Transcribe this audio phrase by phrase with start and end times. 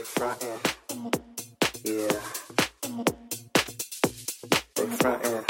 [0.00, 0.58] they frontin',
[1.84, 2.20] yeah,
[4.74, 5.49] they frontin'.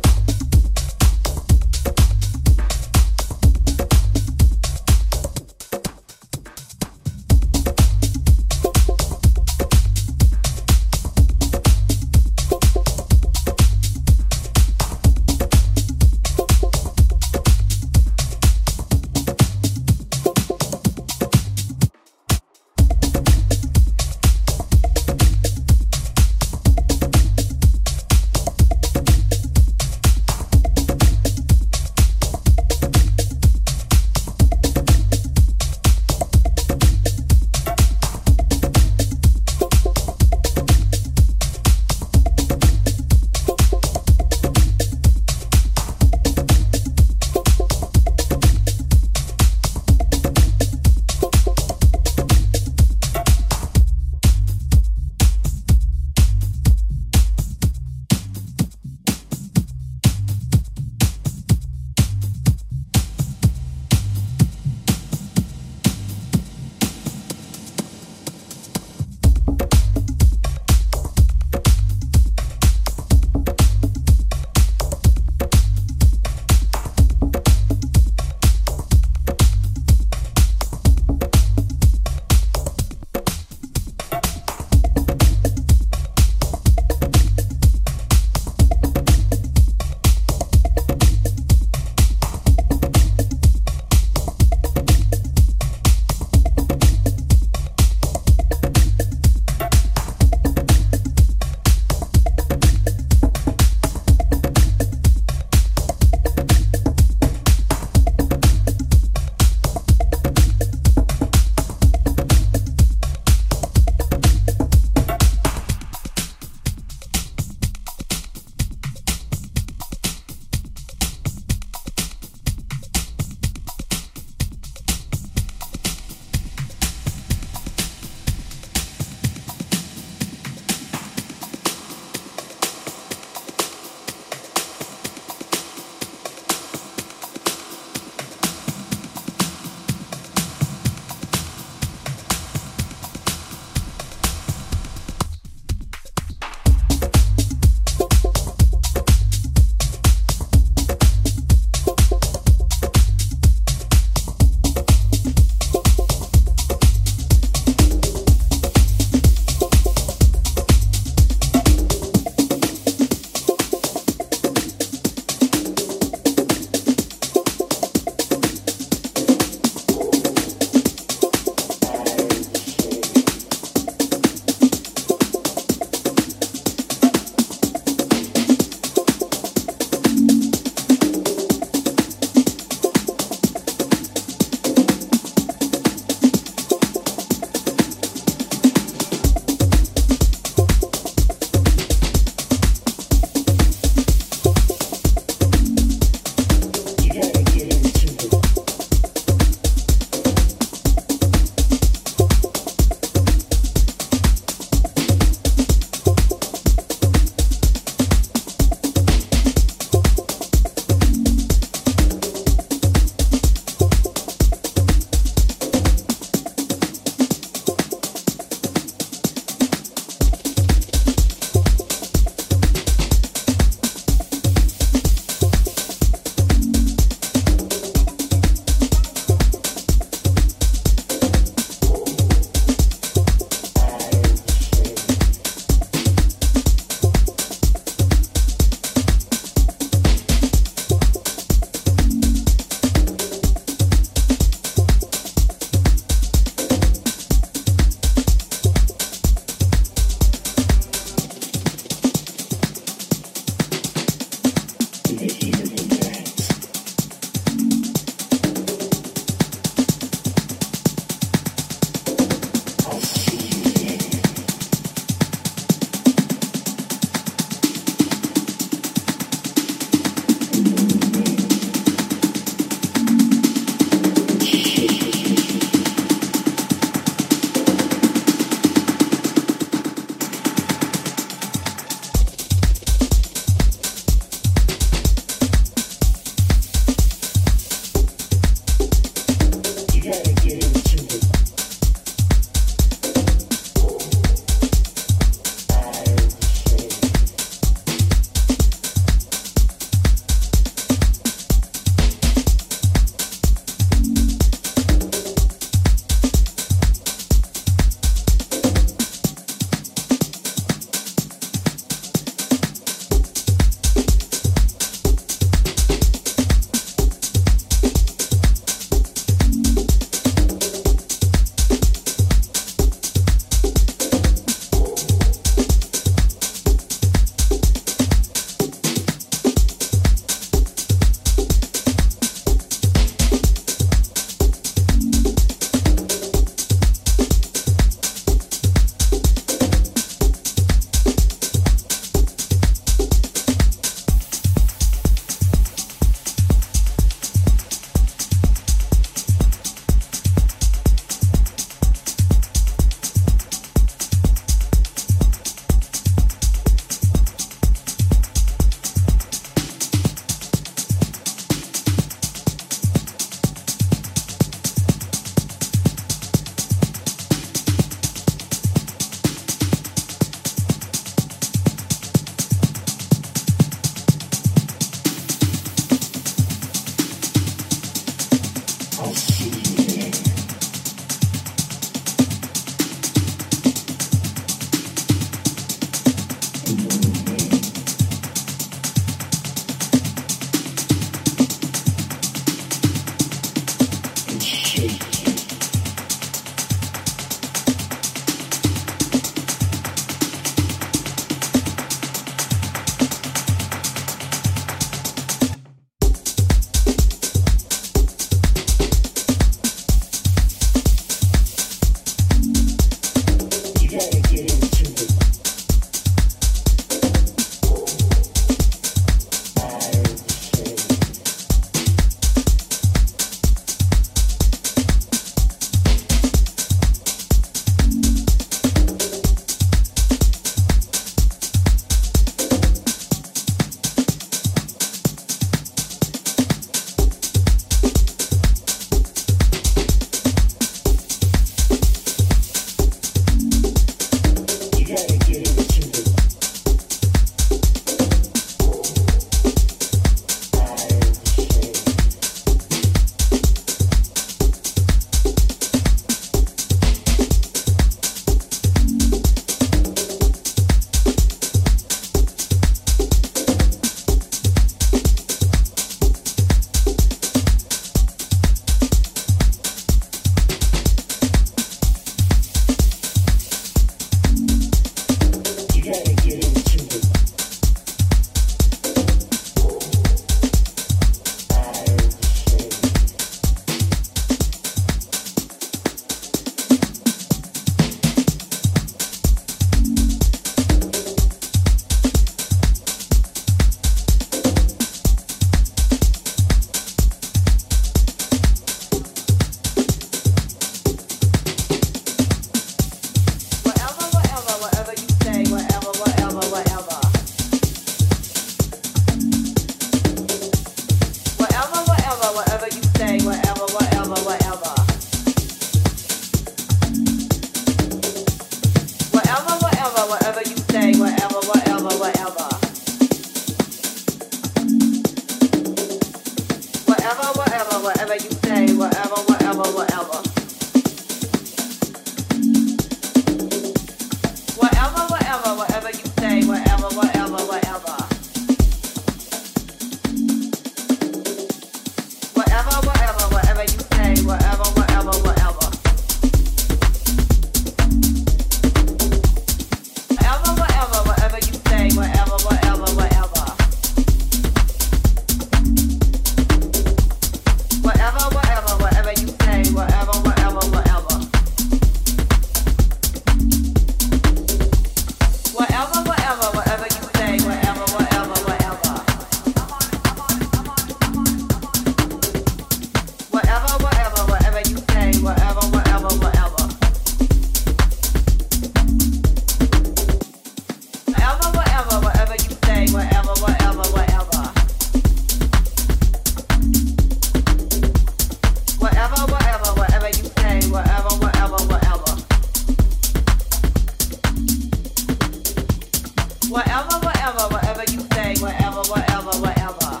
[596.52, 600.00] Whatever, whatever, whatever you say, whatever, whatever, whatever.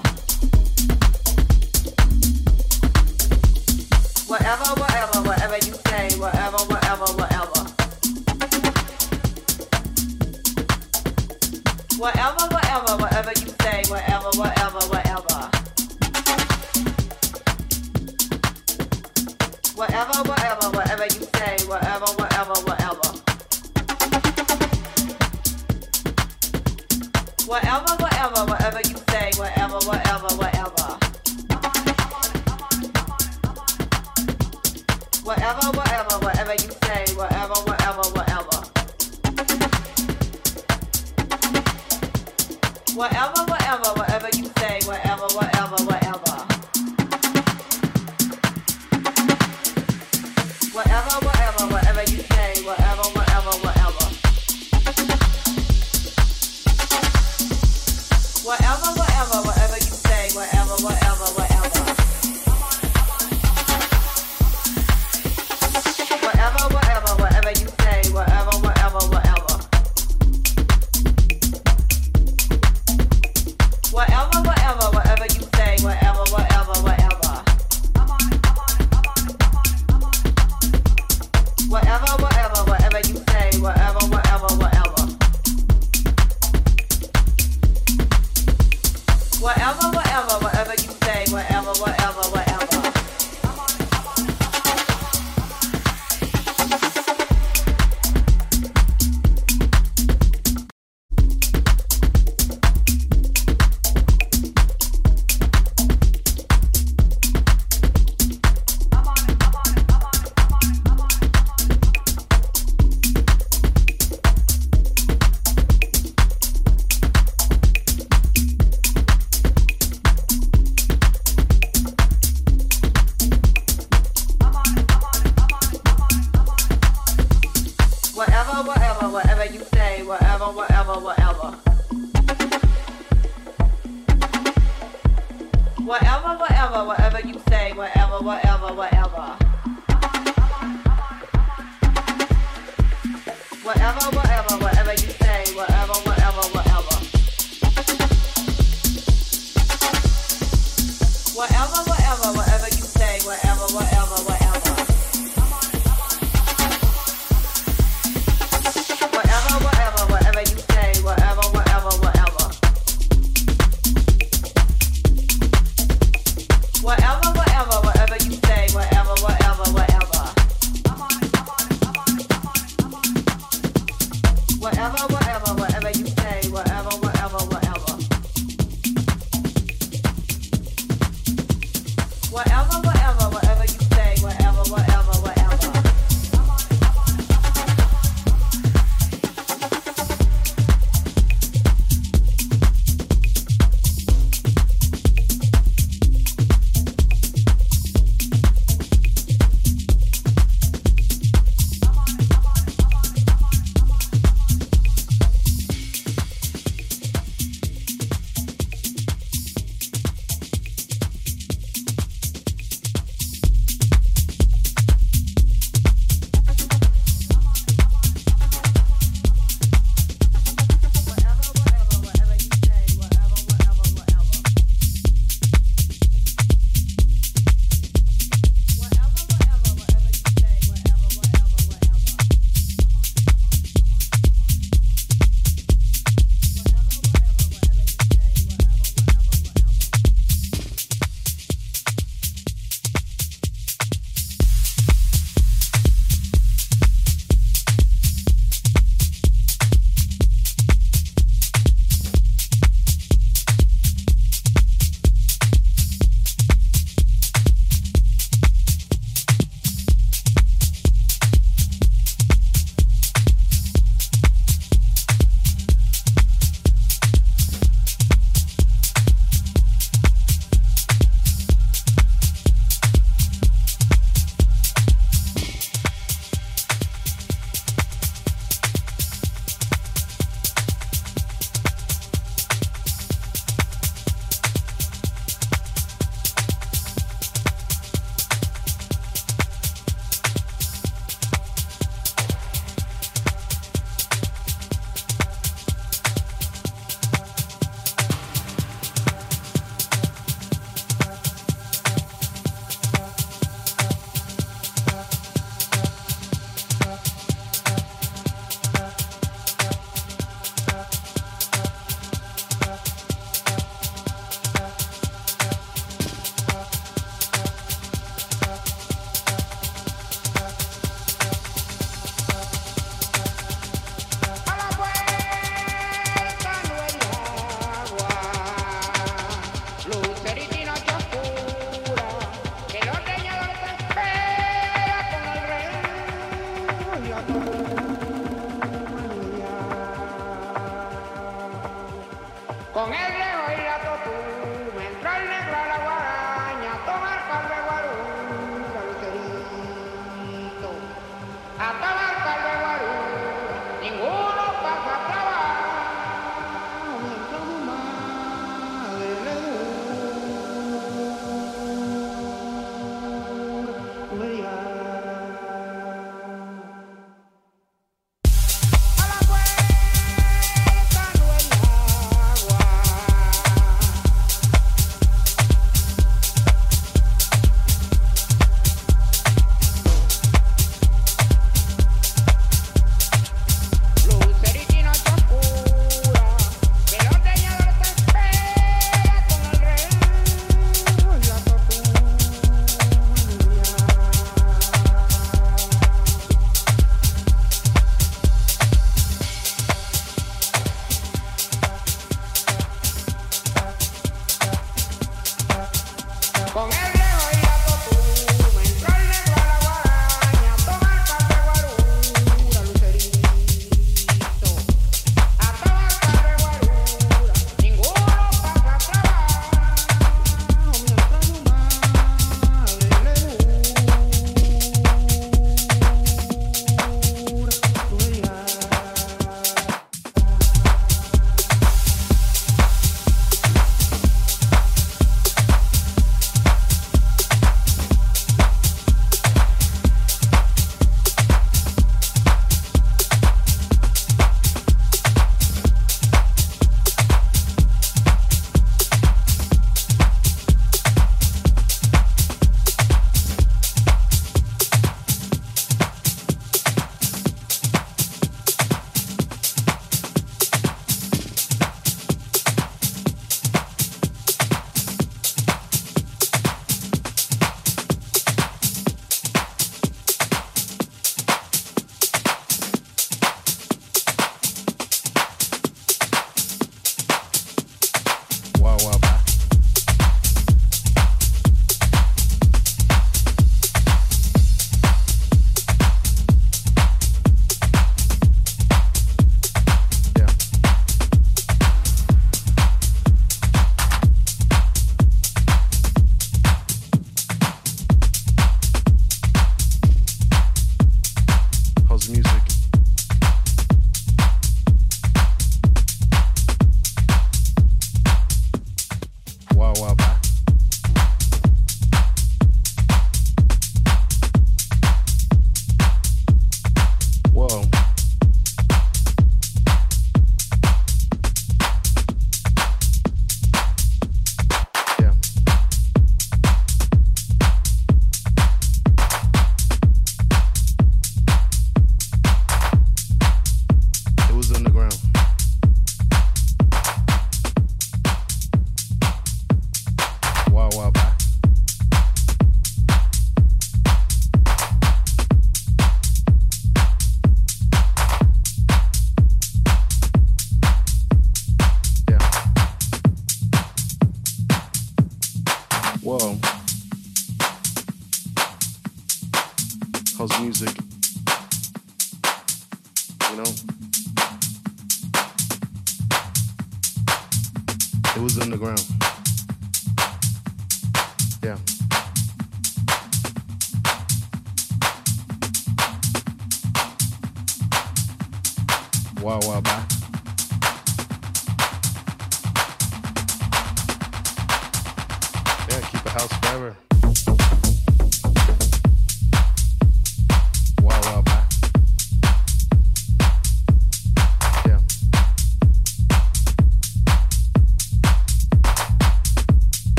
[4.26, 6.71] Whatever, whatever, whatever you say, whatever.